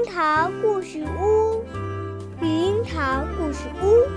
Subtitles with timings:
[0.00, 1.62] 樱桃故事屋，
[2.40, 4.08] 绿樱桃故事屋，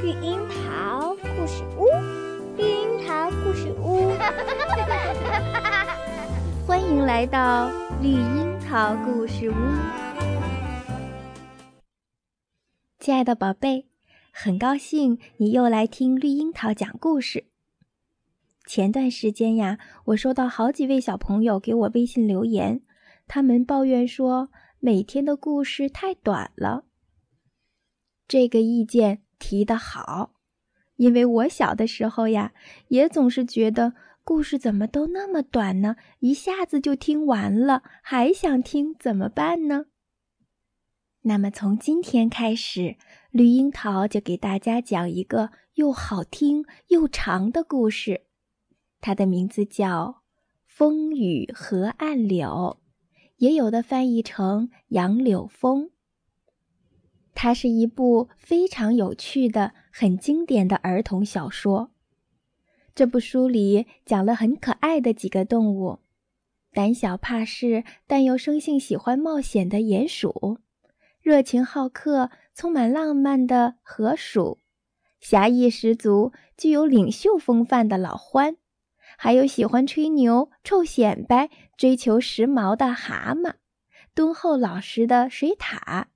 [0.00, 1.84] 绿樱桃故事屋，
[2.56, 4.12] 绿樱桃故事屋。
[6.66, 7.70] 欢迎来到
[8.00, 9.54] 绿樱桃故事屋，
[12.98, 13.84] 亲爱的宝贝，
[14.32, 17.44] 很高兴你又来听绿樱桃讲故事。
[18.66, 22.80] 前段时间呀，我收到好几位小朋友给我微信留言，
[23.28, 24.48] 他们抱怨说
[24.80, 26.84] 每天的故事太短了。
[28.28, 30.34] 这个意见提得好，
[30.96, 32.52] 因为我小的时候呀，
[32.88, 33.94] 也总是觉得
[34.24, 35.96] 故事怎么都那么短呢？
[36.18, 39.86] 一下子就听完了，还想听怎么办呢？
[41.22, 42.96] 那么从今天开始，
[43.30, 48.26] 绿樱桃就给大家讲一个又好听又长的故事。
[49.00, 50.04] 它的名字叫
[50.66, 52.78] 《风雨河岸柳》，
[53.36, 55.84] 也有的翻译成《杨柳风》。
[57.34, 61.90] 它是一部非常有趣的、很经典的儿童小说。
[62.94, 65.98] 这部书里讲了很可爱的几个动物：
[66.72, 70.58] 胆小怕事但又生性喜欢冒险的鼹鼠，
[71.20, 74.58] 热情好客、充满浪漫的河鼠，
[75.20, 78.56] 侠义十足、具有领袖风范的老獾。
[79.16, 83.54] 还有喜欢吹牛、臭显摆、追求时髦的蛤蟆，
[84.14, 86.06] 敦厚老实的水獭。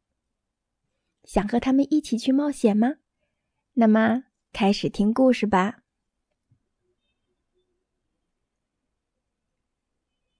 [1.24, 2.96] 想和他们一起去冒险吗？
[3.74, 5.78] 那么开始听故事吧。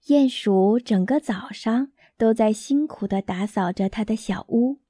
[0.07, 4.81] 鼹鼠整个早上都在辛苦地打扫着它的小屋，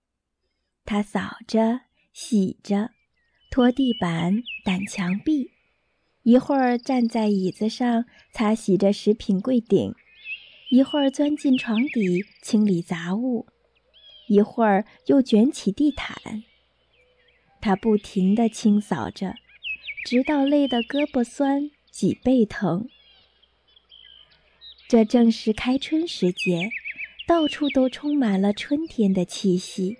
[0.86, 1.82] 它扫着、
[2.12, 2.92] 洗着、
[3.50, 5.50] 拖地板、掸墙壁。
[6.22, 9.94] 一会儿站在椅子上擦洗着食品柜顶，
[10.70, 13.46] 一会儿钻进床底清理杂物，
[14.28, 16.44] 一会儿又卷起地毯。
[17.60, 19.34] 他不停地清扫着，
[20.04, 22.88] 直到累得胳膊酸、脊背疼。
[24.88, 26.70] 这正是开春时节，
[27.26, 29.96] 到处都充满了春天的气息，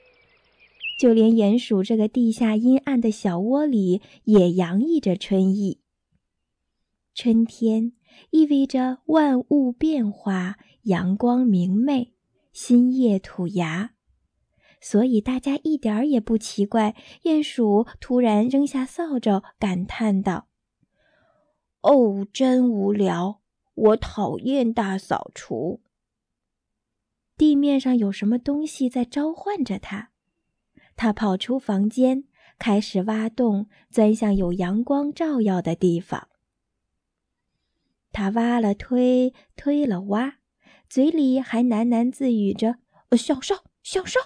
[0.98, 5.79] 就连鼹鼠这个地下阴暗的小窝里也洋溢着春意。
[7.22, 7.92] 春天
[8.30, 12.14] 意味着万物变化，阳光明媚，
[12.50, 13.90] 新叶吐芽，
[14.80, 16.96] 所以大家一点儿也不奇怪。
[17.24, 20.46] 鼹鼠突然扔下扫帚，感叹道
[21.84, 23.42] ：“哦，真无聊！
[23.74, 25.82] 我讨厌大扫除。
[27.36, 30.12] 地面上有什么东西在召唤着他。”
[30.96, 32.24] 他跑出房间，
[32.58, 36.29] 开始挖洞，钻向有阳光照耀的地方。
[38.12, 40.38] 他挖了推，推了挖，
[40.88, 42.76] 嘴里还喃喃自语着
[43.16, 44.22] ：“向上，向上。”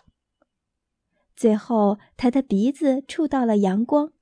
[1.37, 4.12] 最后，他的鼻子触到了阳光，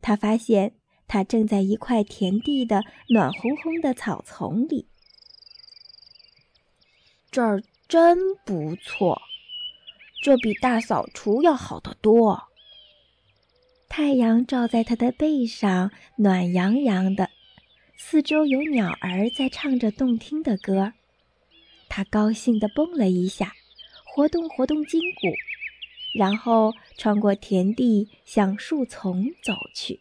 [0.00, 0.76] 他发现
[1.06, 4.88] 他正在一块田地的暖烘烘的草丛里。
[7.30, 9.20] 这儿真不错，
[10.22, 12.44] 这比大扫除要好得多。
[13.88, 17.30] 太阳照在他的背上，暖洋洋的。
[18.06, 20.92] 四周有鸟儿在唱着动听的歌，
[21.88, 23.54] 他高兴地蹦了一下，
[24.04, 25.32] 活动活动筋骨，
[26.14, 30.00] 然后穿过田地向树丛走去。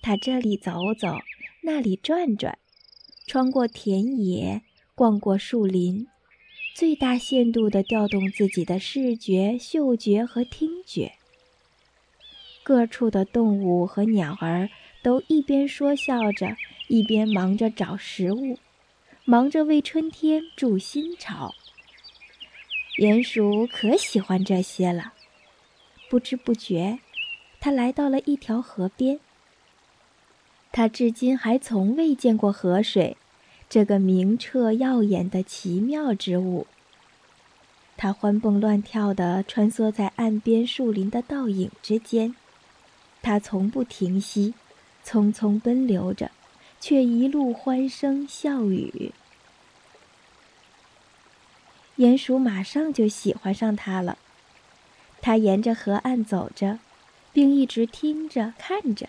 [0.00, 1.18] 他这里走走，
[1.62, 2.58] 那里转转，
[3.26, 4.62] 穿过田野，
[4.94, 6.08] 逛过树林，
[6.74, 11.12] 最大限度地调动自己的视觉、嗅觉和听觉。
[12.62, 14.70] 各处的动物和鸟儿。
[15.02, 18.58] 都一边说笑着，一边忙着找食物，
[19.24, 21.52] 忙着为春天筑新巢。
[22.98, 25.12] 鼹鼠可喜欢这些了，
[26.08, 27.00] 不知不觉，
[27.58, 29.18] 它来到了一条河边。
[30.70, 33.16] 它至今还从未见过河水，
[33.68, 36.66] 这个明澈耀眼的奇妙之物。
[37.96, 42.34] 它欢蹦乱跳地穿梭在岸边树林的倒影之间，
[43.20, 44.54] 它从不停息。
[45.04, 46.30] 匆匆奔流着，
[46.80, 49.12] 却一路欢声笑语。
[51.96, 54.18] 鼹鼠马上就喜欢上它了。
[55.20, 56.78] 它沿着河岸走着，
[57.32, 59.08] 并一直听着、看着。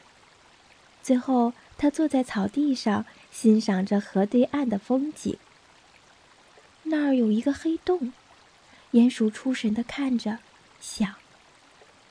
[1.02, 5.38] 最后，它坐在草地上，欣赏着河对岸的风景。
[6.84, 8.14] 那儿有一个黑洞，
[8.92, 10.40] 鼹鼠出神地看着，
[10.80, 11.23] 想。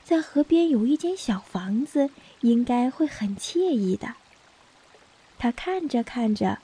[0.05, 2.11] 在河边有一间小房子，
[2.41, 4.15] 应该会很惬意的。
[5.39, 6.59] 他看着看着，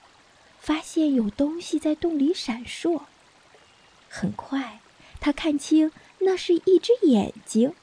[0.60, 3.02] 发现有东西在洞里闪烁。
[4.08, 4.80] 很快，
[5.20, 7.74] 他看清那是一只眼睛，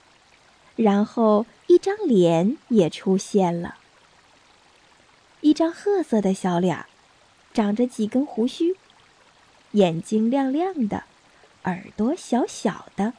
[0.75, 3.75] 然后一张脸也出现了，
[5.41, 6.85] 一张褐色的小脸，
[7.53, 8.75] 长着几根胡须，
[9.71, 11.03] 眼睛亮亮的，
[11.63, 13.13] 耳朵小小的，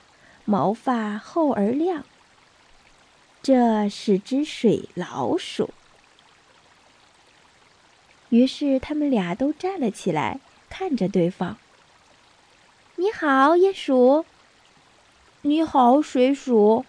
[0.45, 2.05] 毛发厚而亮。
[3.47, 5.71] 这是只水老鼠。
[8.31, 11.57] 于是他们俩都站了起来，看着对方。
[12.97, 14.25] 你好，鼹鼠。
[15.43, 16.85] 你好，水鼠。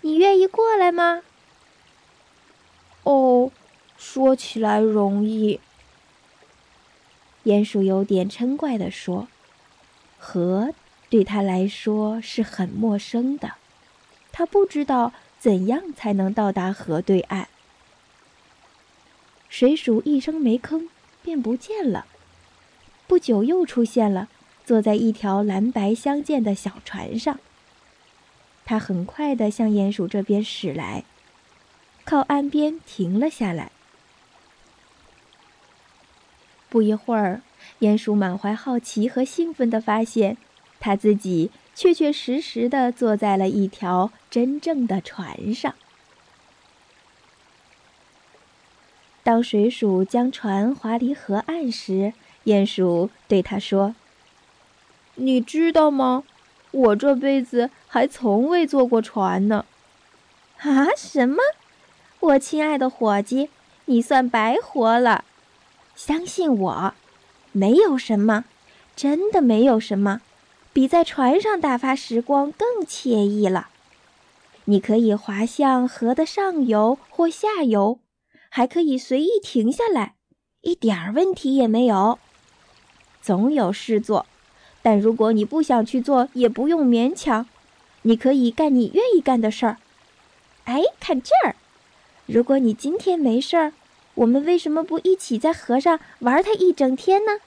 [0.00, 1.20] 你愿意过来吗？
[3.02, 3.50] 哦，
[3.98, 5.60] 说起来容易。
[7.44, 9.28] 鼹鼠有点嗔怪地说
[10.18, 10.72] ：“河
[11.10, 13.56] 对他来说是很陌生的，
[14.32, 15.12] 他不知道。”
[15.44, 17.48] 怎样才能到达河对岸？
[19.50, 20.88] 水鼠一声没吭，
[21.22, 22.06] 便不见了。
[23.06, 24.30] 不久又出现了，
[24.64, 27.38] 坐在一条蓝白相间的小船上。
[28.64, 31.04] 它很快地向鼹鼠这边驶来，
[32.06, 33.70] 靠岸边停了下来。
[36.70, 37.42] 不一会儿，
[37.80, 40.38] 鼹鼠满怀好奇和兴奋地发现，
[40.80, 41.50] 他自己。
[41.74, 45.74] 确确实实的坐在了一条真正的船上。
[49.22, 52.12] 当水鼠将船划离河岸时，
[52.44, 53.94] 鼹鼠对他说
[55.16, 56.24] ：“你知道吗？
[56.70, 59.64] 我这辈子还从未坐过船呢。
[60.60, 60.88] ”“啊？
[60.96, 61.38] 什么？
[62.20, 63.48] 我亲爱的伙计，
[63.86, 65.24] 你算白活了。
[65.96, 66.94] 相信我，
[67.52, 68.44] 没有什么，
[68.94, 70.20] 真的没有什么。”
[70.74, 73.68] 比在船上打发时光更惬意了。
[74.64, 78.00] 你可以滑向河的上游或下游，
[78.48, 80.16] 还可以随意停下来，
[80.62, 82.18] 一点儿问题也没有。
[83.22, 84.26] 总有事做，
[84.82, 87.46] 但如果你不想去做，也不用勉强。
[88.02, 89.76] 你可以干你愿意干的事儿。
[90.64, 91.54] 哎，看这儿！
[92.26, 93.72] 如果你今天没事儿，
[94.14, 97.38] 我们为什么不一起在河上玩它一整天呢？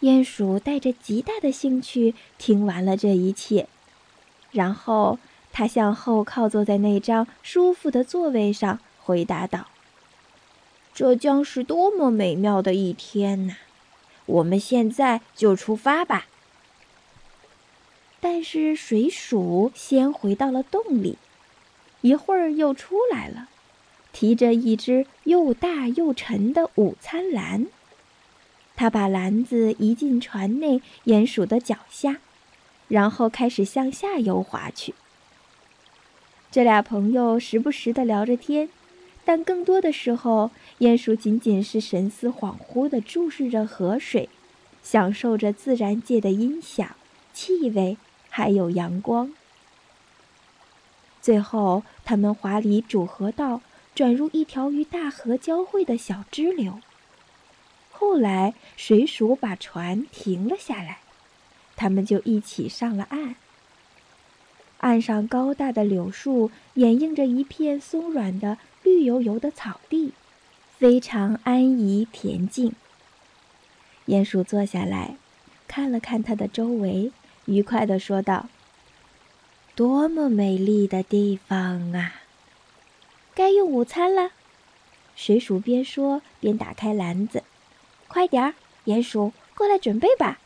[0.00, 3.68] 鼹鼠带着极大的兴趣听完了这一切，
[4.50, 5.18] 然后
[5.52, 9.68] 他向后靠坐在那张舒服的座位上，回答道
[10.92, 13.56] ：“这将是多么美妙的一天呐！
[14.26, 16.26] 我们现在就出发吧。”
[18.20, 21.18] 但是水鼠先回到了洞里，
[22.00, 23.48] 一会儿又出来了，
[24.12, 27.66] 提着一只又大又沉的午餐篮。
[28.76, 32.18] 他把篮子移进船内鼹鼠的脚下，
[32.88, 34.94] 然后开始向下游划去。
[36.50, 38.68] 这俩朋友时不时的聊着天，
[39.24, 40.50] 但更多的时候，
[40.80, 44.28] 鼹鼠仅仅是神思恍惚地注视着河水，
[44.82, 46.96] 享受着自然界的音响、
[47.32, 47.96] 气味，
[48.28, 49.32] 还有阳光。
[51.22, 53.62] 最后，他们划离主河道，
[53.94, 56.80] 转入一条与大河交汇的小支流。
[57.96, 60.98] 后来，水鼠把船停了下来，
[61.76, 63.36] 他们就一起上了岸。
[64.78, 70.12] 岸上高大的柳树掩映着一片松软的绿油油的草地，
[70.76, 72.74] 非常安逸恬静。
[74.06, 75.16] 鼹鼠坐下来，
[75.68, 77.12] 看了看它的周围，
[77.46, 78.48] 愉快地说道
[79.76, 82.16] ：“多么美丽的地方啊！
[83.34, 84.32] 该用午餐了。”
[85.16, 87.44] 水鼠边说边打开篮子。
[88.14, 88.54] 快点儿，
[88.84, 90.38] 鼹鼠，过来准备吧。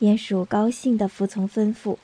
[0.00, 1.98] 鼹鼠高兴地服从吩咐。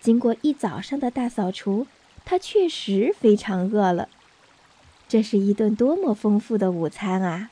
[0.00, 1.86] 经过一早上的大扫除，
[2.24, 4.08] 它确实非常饿了。
[5.06, 7.50] 这是一顿多么丰富的午餐啊！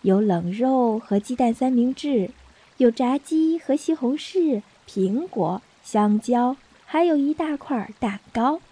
[0.00, 2.30] 有冷肉和鸡蛋三明治，
[2.78, 8.62] 有炸鸡和西红柿、苹果、香蕉，还有一大块蛋糕。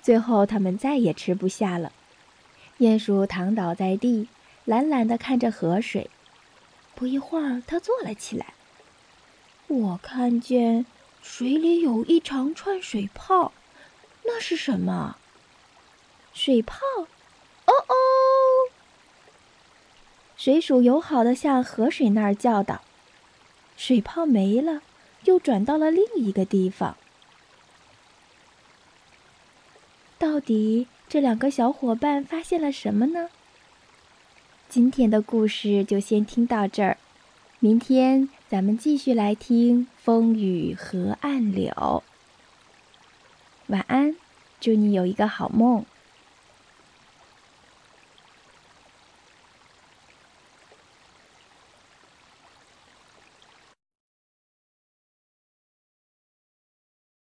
[0.00, 1.90] 最后，他们再也吃不下了。
[2.78, 4.28] 鼹鼠躺倒在地。
[4.70, 6.08] 懒懒的看着河水，
[6.94, 8.54] 不一会儿，他坐了起来。
[9.66, 10.86] 我看见
[11.20, 13.50] 水里有一长串水泡，
[14.22, 15.16] 那是什么？
[16.32, 16.78] 水泡？
[17.64, 17.94] 哦哦！
[20.36, 22.82] 水鼠友好的向河水那儿叫道
[23.76, 24.82] ：“水泡没了，
[25.24, 26.96] 又转到了另一个地方。
[30.16, 33.30] 到底这两个小伙伴发现了什么呢？”
[34.70, 36.96] 今天的故事就先听到这儿，
[37.58, 41.72] 明天咱们继续来听《风雨河岸柳》。
[43.66, 44.14] 晚安，
[44.60, 45.84] 祝你有一个好梦。